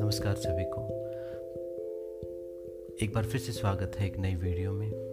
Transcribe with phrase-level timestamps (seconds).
[0.00, 0.80] नमस्कार सभी को।
[3.02, 5.11] एक बार फिर से स्वागत है एक नई वीडियो में।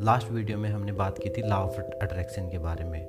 [0.00, 3.08] लास्ट वीडियो में हमने बात की थी लॉ ऑफ़ अट्रैक्शन के बारे में।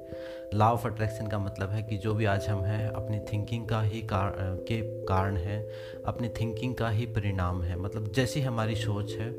[0.53, 3.81] लॉ ऑफ़ अट्रैक्शन का मतलब है कि जो भी आज हम हैं अपनी थिंकिंग का
[3.81, 4.33] ही कार,
[4.67, 5.59] के कारण है
[6.05, 9.29] अपनी थिंकिंग का ही परिणाम है। मतलब जैसी हमारी सोच है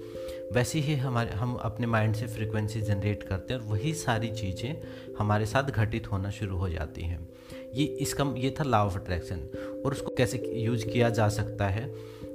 [0.52, 4.82] वैसी ही हमारे हम अपने माइंड से फ्रिक्वेंसी जनरेट करते हैं और वही सारी चीज़ें
[5.18, 7.28] हमारे साथ घटित होना शुरू हो जाती हैं।
[7.74, 9.40] ये इसका ये था लॉ ऑफ़ अट्रैक्शन
[9.84, 11.86] और उसको कैसे यूज़ किया जा सकता है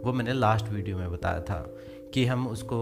[0.04, 1.62] वो मैंने लास्ट वीडियो में बताया था
[2.14, 2.78] कि हम उसको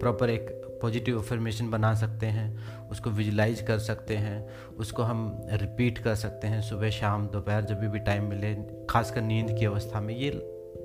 [0.00, 2.46] प्रॉपर एक पॉजिटिव अफर्मेशन बना सकते हैं,
[2.88, 7.80] उसको विजुलाइज कर सकते हैं, उसको हम रिपीट कर सकते हैं सुबह, शाम, दोपहर, जब
[7.80, 8.54] भी टाइम मिले,
[8.90, 10.30] खासकर नींद की अवस्था में। ये,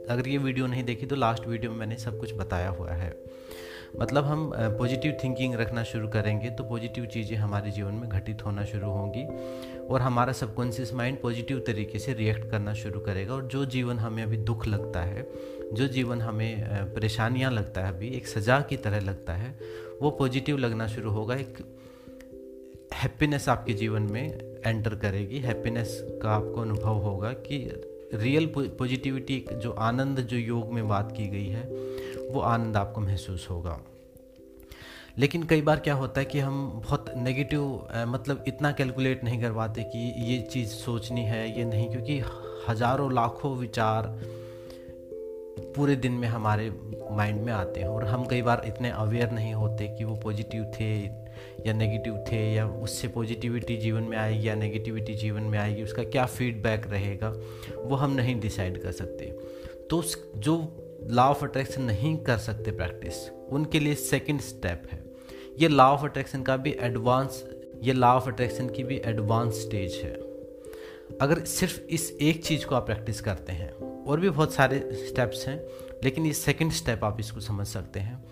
[0.10, 3.24] अगर ये वीडियो नहीं देखी तो लास्ट वीडियो में मैंने सब कुछ बताया हुआ है।
[4.00, 8.66] मतलब हम पॉजिटिव थिंकिंग रखना शुरू करेंगे तो पॉजिटिव चीज़ें हमारे जीवन में घटित होना
[8.66, 9.26] शुरू होंगी
[9.88, 14.24] और हमारा सबकॉन्शियस माइंड पॉजिटिव तरीके से रिएक्ट करना शुरू करेगा और जो जीवन हमें
[14.24, 15.28] अभी दुख लगता है,
[15.74, 19.60] जो जीवन हमें परेशानियाँ लगता है अभी, एक सजा की तरह लगता है,
[20.02, 21.58] वो पॉजिटिव लगना शुरू होगा। एक
[22.94, 27.58] हैप्पीनेस आपके जीवन में एंटर करेगी। हैप्पीनेस का आपको अनुभव होगा कि
[28.14, 31.64] रियल पॉजिटिविटी जो आनंद, जो योग में बात की गई है
[32.32, 33.80] वो आनंद आपको महसूस होगा।
[35.20, 37.64] लेकिन कई बार क्या होता है कि हम बहुत नेगेटिव
[38.08, 42.20] मतलब इतना कैलकुलेट नहीं कर पाते कि ये चीज़ सोचनी है, ये नहीं, क्योंकि
[42.70, 44.08] हज़ारों, लाखों विचार
[45.76, 46.70] पूरे दिन में हमारे
[47.12, 50.64] माइंड में आते हैं। और हम कई बार इतने अवेयर नहीं होते कि वो पॉजिटिव
[50.80, 50.92] थे
[51.68, 56.04] या नेगेटिव थे, या उससे पॉजिटिविटी जीवन में आएगी या नेगेटिविटी जीवन में आएगी, उसका
[56.06, 57.34] क्या फीडबैक रहेगा,
[57.78, 59.26] वो हम नहीं डिसाइड कर सकते।
[59.90, 60.04] तो
[60.38, 60.58] जो
[61.04, 65.04] लॉ ऑफ़ अट्रैक्शन नहीं कर सकते प्रैक्टिस उनके लिए सेकंड स्टेप है।
[65.60, 67.44] ये लॉ ऑफ़ अट्रैक्शन का भी एडवांस
[67.84, 70.14] ये लॉ ऑफ़ अट्रैक्शन की भी एडवांस स्टेज है।
[71.22, 73.72] अगर सिर्फ़ इस एक चीज़ को आप प्रैक्टिस करते हैं,
[74.04, 75.64] और भी बहुत सारे स्टेप्स हैं,
[76.04, 78.24] लेकिन ये सेकंड स्टेप आप इसको समझ सकते हैं।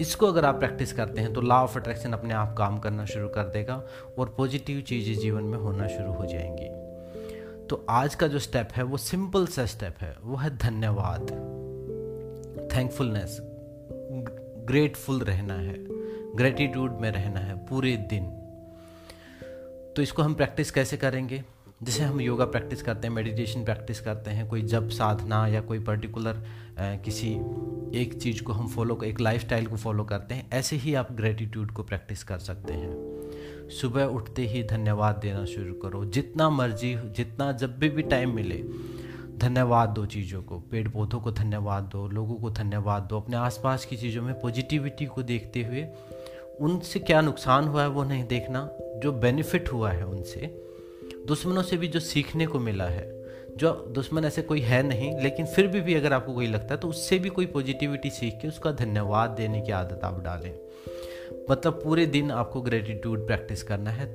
[0.00, 3.28] इसको अगर आप प्रैक्टिस करते हैं तो लॉ ऑफ़ अट्रैक्शन अपने आप काम करना शुरू
[3.28, 3.82] कर देगा,
[4.18, 6.68] और पॉजिटिव चीज़ें जीवन में होना शुरू हो जाएँगी।
[7.66, 11.30] तो आज का जो स्टेप है, वो सिंपल सा स्टेप है, वो है धन्यवाद।
[12.76, 13.38] थैंकफुलनेस
[14.68, 15.76] ग्रेटफुल रहना है
[16.36, 18.26] ग्रेटिट्यूड में रहना है पूरे दिन।
[19.96, 21.42] तो इसको हम प्रैक्टिस कैसे करेंगे?
[21.82, 25.78] जैसे हम योगा प्रैक्टिस करते हैं मेडिटेशन प्रैक्टिस करते हैं, कोई जब साधना या कोई
[25.78, 26.42] पर्टिकुलर
[26.80, 27.32] किसी
[27.94, 31.70] एक चीज़ को हम फॉलो एक लाइफस्टाइल को फॉलो करते हैं, ऐसे ही आप ग्रेटिट्यूड
[31.70, 32.92] को प्रैक्टिस कर सकते हैं।
[33.70, 38.62] सुबह उठते ही धन्यवाद देना शुरू करो। जितना मर्ज़ी जितना जब भी भी टाइम मिले
[39.38, 43.84] धन्यवाद दो चीज़ों को पेड़ पौधों को धन्यवाद दो, लोगों को धन्यवाद दो, अपने आसपास
[43.84, 45.86] की चीज़ों में पॉजिटिविटी को देखते हुए
[46.60, 50.46] उनसे क्या नुकसान हुआ है वो नहीं देखना, जो बेनिफिट हुआ है उनसे,
[51.26, 53.06] दुश्मनों से भी जो सीखने को मिला है,
[53.56, 56.80] जो दुश्मन ऐसे कोई है नहीं, लेकिन फिर भी भी अगर आपको कोई लगता है
[56.80, 60.52] तो उससे भी कोई पॉजिटिविटी सीख के उसका धन्यवाद देने की आदत आप डालें।
[61.50, 64.06] मतलब पूरे दिन आपको ग्रेटिट्यूड प्रैक्टिस करना है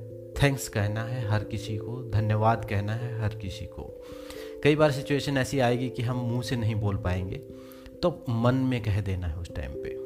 [0.42, 4.04] थैंक्स कहना है हर किसी को, धन्यवाद कहना है हर किसी को।
[4.64, 7.36] कई बार सिचुएशन ऐसी आएगी कि हम मुँह से नहीं बोल पाएँगे।
[8.02, 9.96] तो मन में कह देना है उस टाइम पे।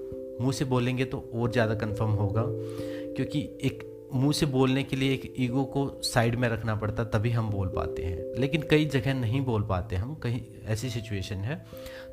[0.41, 5.13] मुँह से बोलेंगे तो और ज़्यादा कंफर्म होगा, क्योंकि एक मुँह से बोलने के लिए
[5.15, 8.85] एक ईगो को साइड में रखना पड़ता है तभी हम बोल पाते हैं। लेकिन कई
[8.87, 11.65] जगह नहीं बोल पाते हम, कहीं ऐसी सिचुएशन है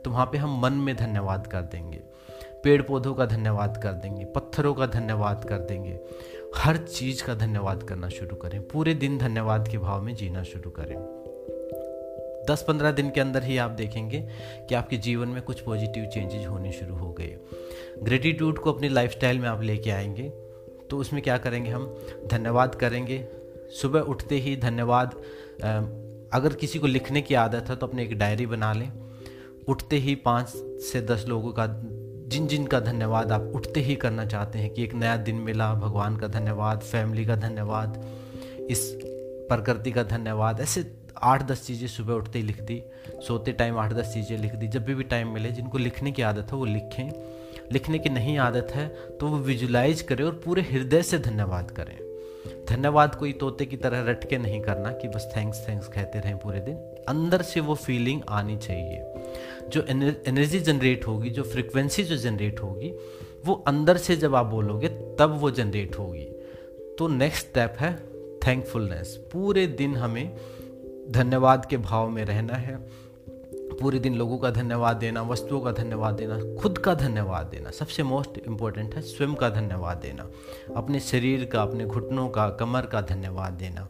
[0.04, 2.02] तो वहाँ पे हम मन में धन्यवाद कर देंगे।
[2.64, 6.00] पेड़ पौधों का धन्यवाद कर देंगे, पत्थरों का धन्यवाद कर देंगे।
[6.56, 10.72] हर चीज़ का धन्यवाद करना शुरू करें। पूरे दिन धन्यवाद के भाव में जीना शुरू
[10.72, 11.15] करें।
[12.50, 14.20] दस पंद्रह दिन के अंदर ही आप देखेंगे
[14.70, 17.38] कि आपके जीवन में कुछ पॉजिटिव चेंजेज होने शुरू हो गए।
[18.04, 20.30] ग्रेटिट्यूड को अपनी लाइफस्टाइल में आप लेके आएँगे।
[20.90, 21.86] तो उसमें क्या करेंगे हम?
[22.26, 23.28] धन्यवाद करेंगे।
[23.72, 25.16] सुबह उठते ही धन्यवाद
[26.34, 28.92] अगर किसी को लिखने की आदत है तो अपने एक डायरी बना लें।
[29.68, 30.50] उठते ही पाँच
[30.84, 31.66] से दस लोगों का
[32.28, 35.74] जिन जिन का धन्यवाद आप उठते ही करना चाहते हैं कि एक नया दिन मिला,
[35.74, 38.04] भगवान का धन्यवाद फैमिली का धन्यवाद,
[38.70, 38.98] इस
[39.50, 40.84] प्रकृति का धन्यवाद, ऐसे
[41.23, 42.82] आठ दस चीज़ें सुबह उठते ही लिख दी
[43.28, 46.22] सोते टाइम आठ दस चीज़ें लिख दी जब भी भी टाइम मिले, जिनको लिखने की
[46.22, 47.12] आदत है, वो लिखें।
[47.73, 48.88] लिखने की नहीं आदत है
[49.20, 51.97] तो वो विजुलाइज करें और पूरे हृदय से धन्यवाद करें।
[52.70, 56.38] धन्यवाद कोई तोते की तरह रट के नहीं करना कि बस थैंक्स थैंक्स कहते रहें
[56.38, 56.76] पूरे दिन।
[57.08, 59.03] अंदर से वो फीलिंग आनी चाहिए।
[59.70, 62.94] जो एनर्जी जनरेट होगी, जो फ्रिक्वेंसी जो जनरेट होगी,
[63.46, 64.88] वो अंदर से जब आप बोलोगे,
[65.20, 66.28] तब वो जनरेट होगी।
[67.00, 67.96] तो नेक्स्ट स्टेप है
[68.47, 70.35] थैंकफुलनेस पूरे दिन हमें
[71.11, 72.78] धन्यवाद के भाव में रहना है।
[73.79, 78.03] पूरे दिन लोगों का धन्यवाद देना, वस्तुओं का धन्यवाद देना, खुद का धन्यवाद देना, सबसे
[78.03, 80.28] मोस्ट इम्पोर्टेंट है स्वयं का धन्यवाद देना,
[80.75, 83.87] अपने शरीर का, अपने घुटनों का, कमर का धन्यवाद देना।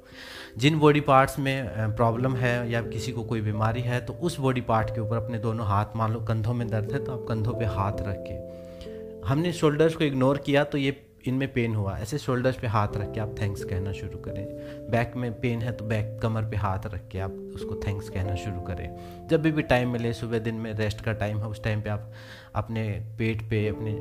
[0.58, 4.62] जिन बॉडी पार्ट्स में प्रॉब्लम है या किसी को कोई बीमारी है तो उस बॉडी
[4.62, 7.54] पार्ट के ऊपर अपने दोनों हाथ मान लो, कंधों में दर्द है तो आप कंधों
[7.54, 10.92] पर हाथ रख। के हमने शोल्डर्स को इग्नोर किया तो ये
[11.28, 14.46] इनमें पेन हुआ। ऐसे शोल्डर्स पे हाथ रख के आप थैंक्स कहना शुरू करें।
[14.92, 18.36] बैक में पेन है तो बैक कमर पे हाथ रख के आप उसको थैंक्स कहना
[18.36, 21.64] शुरू करें। जब भी भी टाइम मिले, सुबह दिन में रेस्ट का टाइम है, उस
[21.64, 22.12] टाइम पे आप
[22.56, 22.88] अपने
[23.18, 23.98] पेट पे, अपने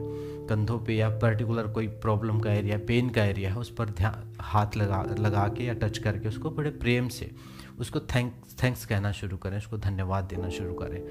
[0.49, 4.33] कंधों पे या पर्टिकुलर कोई प्रॉब्लम का एरिया पेन का एरिया है, उस पर ध्यान,
[4.41, 7.31] हाथ लगा लगा के या टच करके उसको बड़े प्रेम से
[7.81, 8.33] उसको थैंक
[8.63, 11.03] थैंक्स कहना शुरू करें, उसको धन्यवाद देना शुरू करें।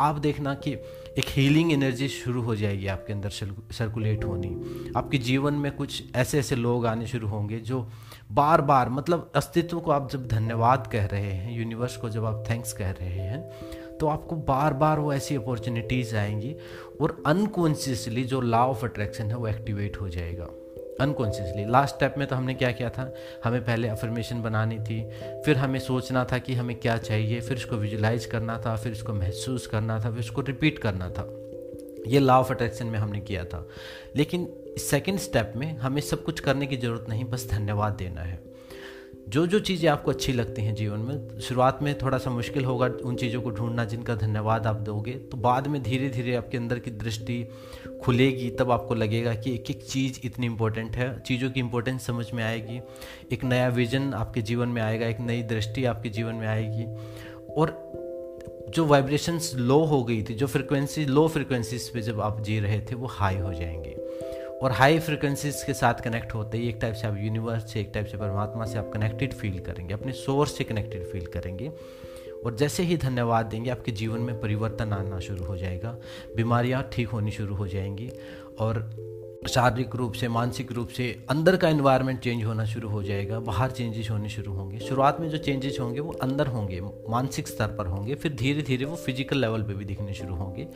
[0.00, 0.72] आप देखना कि
[1.18, 6.38] एक हीलिंग एनर्जी शुरू हो जाएगी आपके अंदर सर्कुलेट होनी। आपके जीवन में कुछ ऐसे
[6.38, 7.88] ऐसे लोग आने शुरू होंगे जो
[8.32, 12.44] बार बार मतलब अस्तित्व को आप जब धन्यवाद कह रहे हैं यूनिवर्स को जब आप
[12.50, 16.54] थैंक्स कह रहे हैं तो आपको बार बार वो ऐसी अपॉर्चुनिटीज़ आएँगी
[17.00, 20.48] और अनकॉन्शियसली जो लॉ ऑफ़ अट्रैक्शन है वो एक्टिवेट हो जाएगा।
[21.00, 23.14] अनकॉन्शियसली लास्ट स्टेप में तो हमने क्या किया था?
[23.44, 25.10] हमें पहले अफर्मेशन बनानी थी,
[25.44, 29.12] फिर हमें सोचना था कि हमें क्या चाहिए, फिर उसको विजुलाइज करना था, फिर उसको
[29.12, 31.36] महसूस करना था, फिर उसको रिपीट करना था।
[32.06, 33.68] ये लॉ ऑफ़ अट्रैक्शन में हमने किया था।
[34.16, 38.49] लेकिन सेकेंड स्टेप में हमें सब कुछ करने की ज़रूरत नहीं, बस धन्यवाद देना है।
[39.30, 42.86] जो जो चीज़ें आपको अच्छी लगती हैं जीवन में, शुरुआत में थोड़ा सा मुश्किल होगा
[43.04, 46.78] उन चीज़ों को ढूंढना जिनका धन्यवाद आप दोगे तो बाद में धीरे धीरे आपके अंदर
[46.78, 47.48] की दृष्टि
[48.02, 52.32] खुलेगी, तब आपको लगेगा कि एक एक चीज़ इतनी इम्पोर्टेंट है। चीज़ों की इम्पोर्टेंस समझ
[52.32, 52.80] में आएगी,
[53.32, 56.84] एक नया विजन आपके जीवन में आएगा, एक नई दृष्टि आपके जीवन में आएगी।
[57.52, 57.78] और
[58.68, 62.80] जो वाइब्रेशंस लो हो गई थी, जो फ्रिक्वेंसी लो फ्रिक्वेंसीज पे जब आप जी रहे
[62.80, 63.99] थे, वो हाई हो जाएँगे।
[64.62, 67.90] और हाई फ्रिक्वेंसीज के साथ कनेक्ट होते ही एक टाइप से आप यूनिवर्स से, एक
[67.94, 71.72] टाइप से परमात्मा से आप कनेक्टेड फील करेंगे, अपने सोर्स से कनेक्टेड फील करेंगे।
[72.44, 75.96] और जैसे ही धन्यवाद देंगे, आपके जीवन में परिवर्तन आना शुरू हो जाएगा,
[76.36, 78.10] बीमारियाँ ठीक होनी शुरू हो जाएँगी
[78.58, 78.76] और
[79.48, 83.70] शारीरिक रूप से, मानसिक रूप से अंदर का इन्वायरमेंट चेंज होना शुरू हो जाएगा, बाहर
[83.70, 87.86] चेंजेस होने शुरू होंगे। शुरुआत में जो चेंजेस होंगे वो अंदर होंगे, मानसिक स्तर पर
[87.86, 90.66] होंगे, फिर धीरे धीरे वो फ़िज़िकल लेवल पे भी दिखने शुरू होंगे।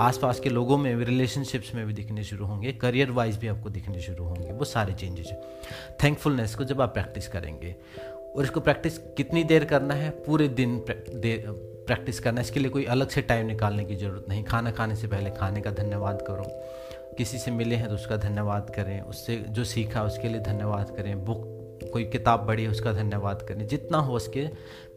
[0.00, 3.70] आसपास के लोगों में भी रिलेशनशिप्स में भी दिखने शुरू होंगे करियर वाइज भी आपको
[3.70, 5.32] दिखने शुरू होंगे, वो सारे चेंजेस
[6.02, 7.74] थैंकफुलनेस को जब आप प्रैक्टिस करेंगे,
[8.36, 10.10] और इसको प्रैक्टिस कितनी देर करना है?
[10.26, 14.44] पूरे दिन प्रैक्टिस करना है। इसके लिए कोई अलग से टाइम निकालने की ज़रूरत नहीं।
[14.44, 16.44] खाना खाने से पहले खाने का धन्यवाद करो।
[17.18, 21.24] किसी से मिले हैं तो उसका धन्यवाद करें, उससे जो सीखा उसके लिए धन्यवाद करें,
[21.24, 21.48] बुक,
[21.92, 24.48] कोई किताब पढ़ी है उसका धन्यवाद करें, जितना हो उसके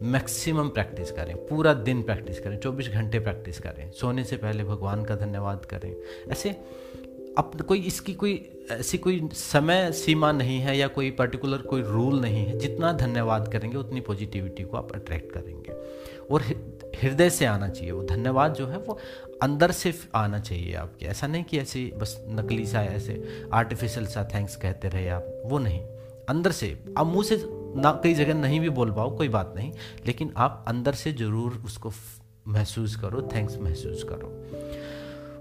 [0.02, 5.04] मैक्सिमम प्रैक्टिस करें, पूरा दिन प्रैक्टिस करें 24 घंटे प्रैक्टिस करें, सोने से पहले भगवान
[5.04, 5.94] का धन्यवाद करें।
[6.30, 6.50] ऐसे
[7.38, 12.20] अब कोई इसकी कोई, ऐसी कोई समय सीमा नहीं है या कोई पर्टिकुलर कोई रूल
[12.20, 15.72] नहीं है, जितना धन्यवाद करेंगे, उतनी पॉजिटिविटी को आप अट्रैक्ट करेंगे।
[16.30, 16.42] और
[17.02, 18.98] हृदय से आना चाहिए। वो धन्यवाद जो है वो
[19.42, 24.28] अंदर से आना चाहिए आपके। ऐसा नहीं कि ऐसे बस नकली सा, ऐसे आर्टिफिशियल सा
[24.34, 25.80] थैंक्स कहते रहे आप। वो नहीं।
[26.28, 27.42] अंदर से। आप मुँह से
[27.76, 29.72] ना, कई जगह नहीं भी बोल पाओ, कोई बात नहीं।
[30.06, 31.92] लेकिन आप अंदर से ज़रूर उसको
[32.48, 34.28] महसूस करो थैंक्स महसूस करो।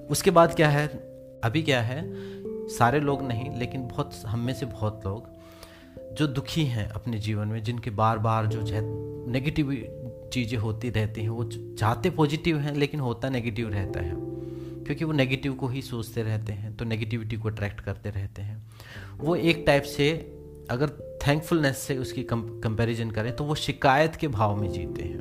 [0.09, 0.87] उसके बाद क्या है?
[1.43, 2.03] अभी क्या है?
[2.67, 5.35] सारे लोग नहीं, लेकिन बहुत, हम में से बहुत लोग
[6.13, 8.59] जो दुखी हैं अपने जीवन में, जिनके बार बार जो
[9.31, 9.71] नेगेटिव
[10.33, 11.43] चीज़ें होती रहती हैं, वो
[11.79, 14.13] चाहते पॉजिटिव हैं, लेकिन होता नेगेटिव रहता है।
[14.85, 18.67] क्योंकि वो नेगेटिव को ही सोचते रहते हैं तो नेगेटिविटी को अट्रैक्ट करते रहते हैं।
[19.17, 20.09] वो एक टाइप से
[20.69, 20.89] अगर
[21.27, 25.19] थैंकफुलनेस से उसकी कंपैरिजन करें तो वो शिकायत के भाव में जीते हैं।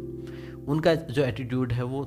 [0.65, 2.05] उनका जो एटीट्यूड है, वो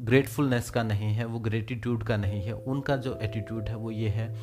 [0.00, 4.08] ग्रेटफुलनेस का नहीं है, वो ग्रेटिट्यूड का नहीं है। उनका जो एटीट्यूड है, वो ये
[4.08, 4.34] है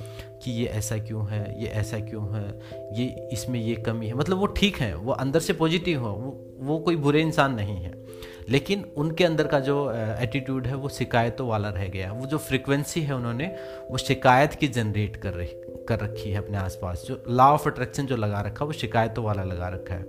[0.43, 2.59] कि ये ऐसा क्यों है, ये ऐसा क्यों है,
[2.93, 6.43] ये इसमें ये कमी है। मतलब वो ठीक है, वो अंदर से पॉजिटिव हो, वो
[6.59, 8.05] वो कोई बुरे इंसान नहीं है।
[8.49, 13.01] लेकिन उनके अंदर का जो एटीट्यूड है, वो शिकायतों वाला रह गया। वो जो फ्रिक्वेंसी
[13.01, 13.55] है उन्होंने,
[13.91, 15.49] वो शिकायत की जनरेट कर रही,
[15.89, 19.25] कर रखी है अपने आसपास। जो लॉ ऑफ़ अट्रैक्शन जो लगा रखा है वो शिकायतों
[19.25, 20.05] वाला लगा रखा है।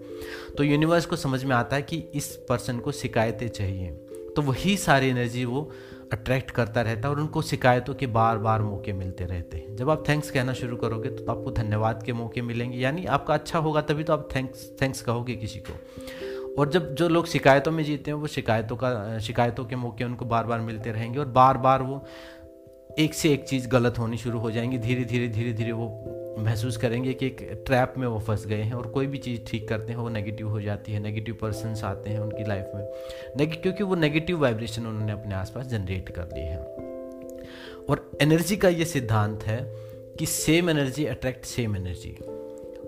[0.57, 4.08] तो यूनिवर्स को समझ में आता है कि इस पर्सन को शिकायतें चाहिए।
[4.39, 5.61] तो वही सारी एनर्जी वो
[6.13, 9.91] अट्रैक्ट करता रहता है और उनको शिकायतों के बार बार मौके मिलते रहते हैं। जब
[9.91, 13.81] आप थैंक्स कहना शुरू करोगे तो आपको धन्यवाद के मौके मिलेंगे, यानी आपका अच्छा होगा
[13.81, 18.11] तभी तो आप थैंक्स थैंक्स कहोगे किसी को। और जब जो लोग शिकायतों में जीते
[18.11, 21.83] हैं, वो शिकायतों का, शिकायतों के मौके उनको बार बार मिलते रहेंगे और बार बार
[21.83, 22.05] वो
[22.99, 26.05] एक से एक चीज़ गलत होनी शुरू हो जाएँगी, धीरे धीरे धीरे धीरे वो
[26.39, 29.69] महसूस करेंगे कि एक ट्रैप में वो फंस गए हैं और कोई भी चीज़ ठीक
[29.69, 32.89] करते हैं, वो नेगेटिव हो जाती है नेगेटिव पर्सनस आते हैं उनकी लाइफ में।
[33.37, 36.59] नेगेटिव क्योंकि वो नेगेटिव वाइब्रेशन उन्होंने अपने आसपास जनरेट कर ली है।
[37.91, 39.77] और एनर्जी का ये सिद्धांत है
[40.19, 42.19] कि same energy attract same energy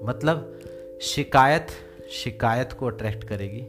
[0.05, 0.61] मतलब
[1.03, 1.67] शिकायत
[2.11, 3.63] शिकायत को अट्रैक्ट करेगी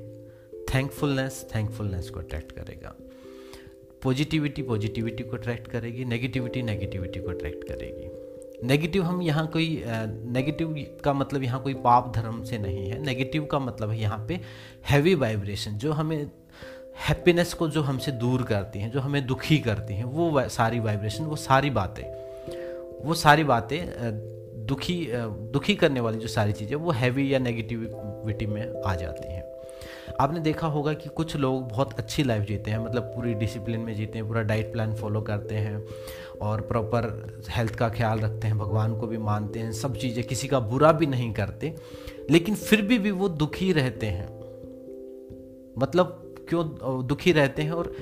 [0.75, 2.95] थैंकफुलनेस थैंकफुलनेस को अट्रैक्ट करेगा।
[4.03, 8.09] पॉजिटिविटी पॉजिटिविटी को अट्रैक्ट करेगी नेगेटिविटी नेगेटिविटी को अट्रैक्ट करेगी।
[8.67, 13.45] नेगेटिव हम यहाँ कोई नेगेटिव का मतलब यहाँ कोई पाप धर्म से नहीं है। नेगेटिव
[13.45, 14.39] का मतलब है यहाँ पे
[14.89, 16.29] हैवी वाइब्रेशन जो हमें
[16.99, 21.23] हैप्पीनेस को जो हमसे दूर करती हैं, जो हमें दुखी करती हैं, वो सारी वाइब्रेशन
[21.23, 22.03] वो सारी बातें,
[23.05, 23.79] वो सारी बातें
[24.67, 25.05] दुखी
[25.53, 29.43] दुखी करने वाली जो सारी चीज़ें, वो हैवी या नेगेटिविटी में आ जाती हैं।
[30.21, 33.93] आपने देखा होगा कि कुछ लोग बहुत अच्छी लाइफ जीते हैं मतलब पूरी डिसिप्लिन में
[33.95, 35.83] जीते हैं पूरा डाइट प्लान फॉलो करते हैं
[36.41, 37.07] और प्रॉपर
[37.49, 40.91] हेल्थ का ख्याल रखते हैं भगवान को भी मानते हैं सब चीज़ें किसी का बुरा
[40.91, 41.73] भी नहीं करते
[42.29, 44.27] लेकिन फिर भी भी वो दुखी रहते हैं।
[45.77, 47.93] मतलब क्यों दुखी रहते हैं और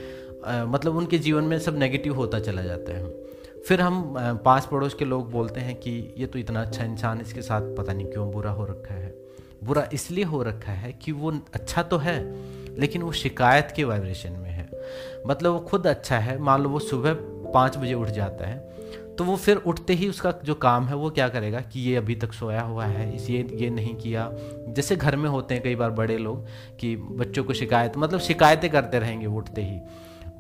[0.46, 3.08] आ, मतलब उनके जीवन में सब नेगेटिव होता चला जाता है।
[3.68, 4.14] फिर हम
[4.46, 7.94] पास पड़ोस के लोग बोलते हैं कि ये तो इतना अच्छा इंसान इसके साथ पता
[7.94, 9.10] नहीं क्यों बुरा हो रखा है।
[9.64, 12.20] बुरा इसलिए हो रखा है कि वो अच्छा तो है,
[12.80, 14.70] लेकिन वो शिकायत के वाइब्रेशन में है।
[15.28, 17.14] मतलब वो खुद अच्छा है, मान लो वो सुबह
[17.54, 18.68] पाँच बजे उठ जाता है
[19.18, 22.16] तो वो फिर उठते ही उसका जो काम है वो क्या करेगा कि ये अभी
[22.16, 24.30] तक सोया हुआ है, इस ये ये नहीं किया।
[24.70, 26.46] जैसे घर में होते हैं कई बार बड़े लोग
[26.80, 29.80] कि बच्चों को शिकायत मतलब शिकायतें करते रहेंगे उठते ही।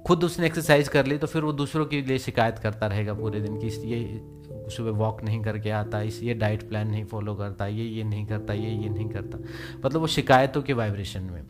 [0.07, 3.41] खुद उसने एक्सरसाइज कर ली तो फिर वो दूसरों के लिए शिकायत करता रहेगा पूरे
[3.41, 4.21] दिन की ये
[4.69, 8.25] सुबह वॉक नहीं करके आता, इस, ये डाइट प्लान नहीं फॉलो करता, ये ये नहीं
[8.25, 9.37] करता, ये ये नहीं करता।
[9.85, 11.43] मतलब वो शिकायतों के वाइब्रेशन में।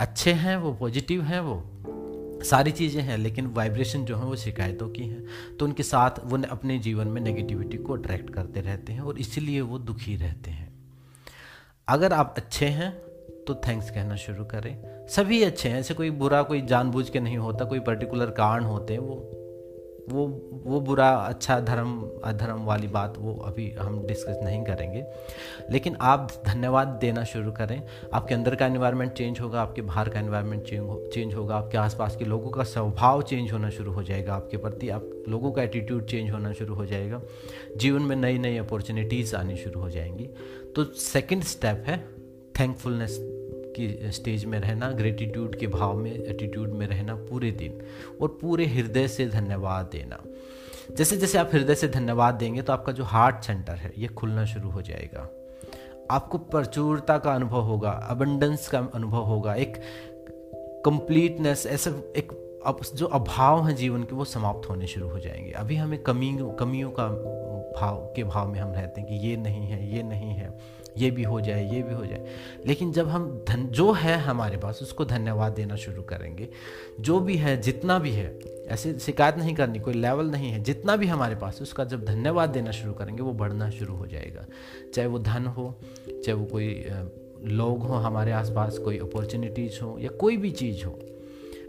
[0.00, 1.62] अच्छे हैं वो पॉजिटिव हैं वो,
[2.44, 6.42] सारी चीज़ें हैं, लेकिन वाइब्रेशन जो है वो शिकायतों की हैं। तो उनके साथ वो
[6.50, 10.68] अपने जीवन में नेगेटिविटी को अट्रैक्ट करते रहते हैं और इसीलिए वो दुखी रहते हैं।
[11.88, 12.92] अगर आप अच्छे हैं
[13.44, 17.38] तो थैंक्स कहना शुरू करें। सभी अच्छे हैं, ऐसे कोई बुरा कोई जानबूझ के नहीं
[17.38, 19.32] होता, कोई पर्टिकुलर कारण होते हैं, वो
[20.08, 25.04] वो वो बुरा अच्छा धर्म, अधर्म वाली बात वो अभी हम डिस्कस नहीं करेंगे।
[25.70, 27.82] लेकिन आप धन्यवाद देना शुरू करें।
[28.14, 30.62] आपके अंदर का इन्वायरमेंट चेंज होगा, आपके बाहर का इन्वायरमेंट
[31.12, 34.88] चेंज होगा, आपके आसपास के लोगों का स्वभाव चेंज होना शुरू हो जाएगा, आपके प्रति
[34.88, 37.22] आप, लोगों का एटीट्यूड चेंज होना शुरू हो जाएगा।
[37.76, 40.24] जीवन में नई नई अपॉर्चुनिटीज़ आनी शुरू हो जाएँगी।
[40.76, 42.08] तो सेकेंड स्टेप है
[42.60, 43.35] थैंकफुलनेस
[43.76, 47.80] की स्टेज में रहना ग्रेटिट्यूड के भाव में एटीट्यूड में रहना पूरे दिन
[48.22, 50.22] और पूरे हृदय से धन्यवाद देना।
[50.96, 54.44] जैसे जैसे आप हृदय से धन्यवाद देंगे तो आपका जो हार्ट सेंटर है, ये खुलना
[54.44, 55.28] शुरू हो जाएगा।
[56.10, 59.76] आपको प्रचुरता का अनुभव होगा अबंडेंस का अनुभव होगा, एक
[60.84, 62.32] कंप्लीटनेस ऐसे एक
[62.66, 66.38] अब जो अभाव है जीवन के, वो समाप्त होने शुरू हो जाएँगे। अभी हमें कमी,
[66.58, 67.08] कमियों का
[67.80, 70.48] भाव, के भाव में हम रहते हैं कि ये नहीं है, ये नहीं है।
[70.98, 72.26] ये भी हो जाए, ये भी हो जाए।
[72.66, 76.48] लेकिन जब हम धन, जो है हमारे पास, उसको धन्यवाद देना शुरू करेंगे।
[77.00, 80.96] जो भी है, जितना भी है, ऐसे शिकायत नहीं करनी, कोई लेवल नहीं है, जितना
[80.96, 84.46] भी हमारे पास उसका जब धन्यवाद देना शुरू करेंगे, वो बढ़ना शुरू हो जाएगा।
[84.94, 86.86] चाहे वो धन हो, चाहे वो कोई
[87.44, 90.98] लोग हो हमारे आसपास, कोई अपॉर्चुनिटीज़ हो या कोई भी चीज़ हो।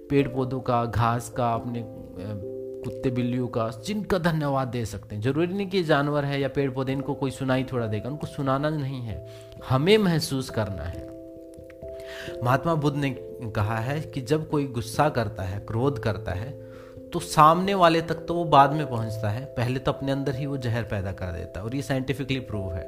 [0.10, 1.84] पेड़ पौधों का, घास का, अपने
[2.88, 6.70] कुत्ते, बिल्लियों का, जिनका धन्यवाद दे सकते हैं। ज़रूरी नहीं कि जानवर है या पेड़
[6.72, 9.26] पौधे इनको कोई सुनाई थोड़ा देगा। उनको सुनाना नहीं है।
[9.70, 11.06] हमें महसूस करना है।
[12.44, 13.10] महात्मा बुद्ध ने
[13.56, 16.52] कहा है कि जब कोई गुस्सा करता है, क्रोध करता है
[17.14, 20.46] तो सामने वाले तक तो वो बाद में पहुँचता है। पहले तो अपने अंदर ही
[20.46, 22.86] वो जहर पैदा कर देता है और ये साइंटिफिकली प्रूव है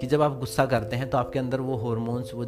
[0.00, 2.44] कि जब आप गुस्सा करते हैं तो आपके अंदर वो हॉर्मोन्स वो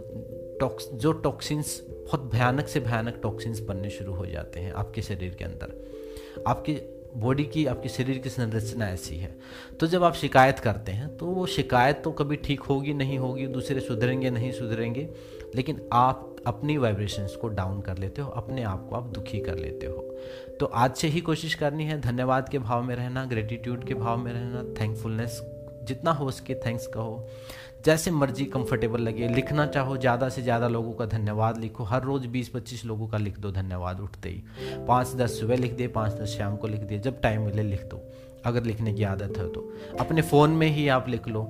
[0.60, 5.34] टॉक्स जो टॉक्सिन्स बहुत भयानक से भयानक टॉक्सिन्स बनने शुरू हो जाते हैं आपके शरीर
[5.34, 5.91] के अंदर।
[6.46, 6.74] आपकी
[7.16, 9.34] बॉडी की, आपके शरीर की संरचना ऐसी है।
[9.80, 13.46] तो जब आप शिकायत करते हैं तो वो शिकायत तो कभी ठीक होगी, नहीं होगी,
[13.46, 15.08] दूसरे सुधरेंगे, नहीं सुधरेंगे,
[15.54, 19.58] लेकिन आप अपनी वाइब्रेशंस को डाउन कर लेते हो, अपने आप को आप दुखी कर
[19.58, 20.08] लेते हो।
[20.60, 24.18] तो आज से ही कोशिश करनी है, धन्यवाद के भाव में रहना ग्रेटिट्यूड के भाव
[24.18, 25.40] में रहना थैंकफुलनेस
[25.84, 27.28] जितना हो सके थैंक्स कहो।
[27.84, 32.26] जैसे मर्ज़ी कंफर्टेबल लगे, लिखना चाहो, ज़्यादा से ज़्यादा लोगों का धन्यवाद लिखो। हर रोज़
[32.26, 34.44] बीस पच्चीस लोगों का लिख दो, धन्यवाद, उठते ही।
[34.86, 37.84] पाँच दस सुबह लिख दिए पाँच दस शाम को लिख दिए जब टाइम मिले लिख
[37.84, 38.02] दो।
[38.44, 41.42] अगर लिखने की आदत है तो। अपने फ़ोन में ही आप लिख लो।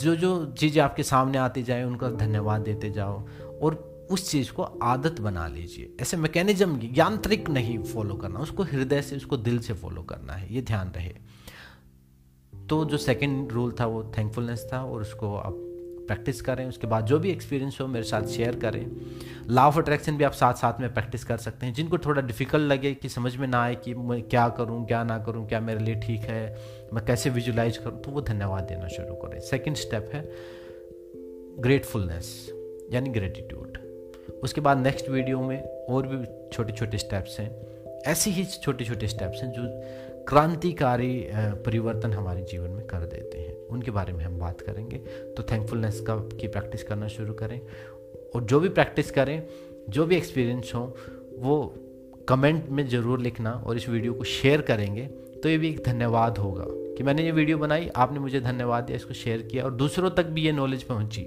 [0.00, 3.26] जो जो चीज़ें आपके सामने आती जाए, उनका धन्यवाद देते जाओ।
[3.62, 9.02] और उस चीज़ को आदत बना लीजिए। ऐसे मैकेनिज्म यांत्रिक नहीं फॉलो करना, उसको हृदय
[9.02, 11.14] से, उसको दिल से फॉलो करना है। ये ध्यान रहे।
[12.70, 15.60] तो जो सेकंड रूल था वो थैंकफुलनेस था और उसको आप
[16.06, 18.86] प्रैक्टिस करें। उसके बाद जो भी एक्सपीरियंस हो, मेरे साथ शेयर करें।
[19.50, 22.70] लॉ ऑफ़ अट्रैक्शन भी आप साथ साथ में प्रैक्टिस कर सकते हैं। जिनको थोड़ा डिफ़िकल्ट
[22.72, 25.80] लगे कि समझ में ना आए कि मैं क्या करूँ, क्या ना करूँ, क्या मेरे
[25.80, 26.58] लिए ठीक है,
[26.92, 30.22] मैं कैसे विजुलाइज करूँ तो वो धन्यवाद देना शुरू करें। सेकेंड स्टेप है
[31.62, 32.50] ग्रेटफुलनेस
[32.92, 33.78] यानी ग्रेटिट्यूड
[34.42, 37.50] उसके बाद नेक्स्ट वीडियो में और भी छोटे छोटे स्टेप्स हैं।
[38.06, 39.62] ऐसे ही छोटे छोटे स्टेप्स हैं जो
[40.28, 41.26] क्रांतिकारी
[41.64, 44.96] परिवर्तन हमारे जीवन में कर देते हैं। उनके बारे में हम बात करेंगे।
[45.36, 47.60] तो थैंकफुलनेस का की प्रैक्टिस करना शुरू करें।
[48.34, 49.42] और जो भी प्रैक्टिस करें,
[49.88, 50.96] जो भी एक्सपीरियंस हो,
[51.38, 51.74] वो
[52.28, 55.06] कमेंट में ज़रूर लिखना और इस वीडियो को शेयर करेंगे।
[55.42, 58.96] तो ये भी एक धन्यवाद होगा कि मैंने ये वीडियो बनाई, आपने मुझे धन्यवाद दिया,
[58.96, 61.22] इसको शेयर किया और दूसरों तक भी ये नॉलेज पहुँची।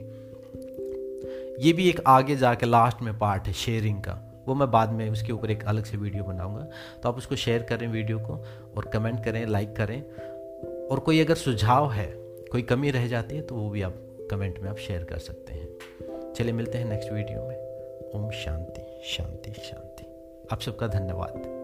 [1.67, 5.09] ये भी एक आगे जाके लास्ट में पार्ट है शेयरिंग का। वो मैं बाद में
[5.09, 6.67] उसके ऊपर एक अलग से वीडियो बनाऊँगा।
[7.03, 8.45] तो आप उसको शेयर करें वीडियो को
[8.77, 10.01] और कमेंट करें लाइक करें।
[10.87, 12.13] और कोई अगर सुझाव है,
[12.51, 13.95] कोई कमी रह जाती है तो वो भी आप
[14.31, 17.57] कमेंट में आप शेयर कर सकते हैं। चलिए मिलते हैं नेक्स्ट वीडियो में।
[18.15, 20.05] ओम शांति शांति शांति।
[20.51, 21.56] आप सबका धन्यवाद।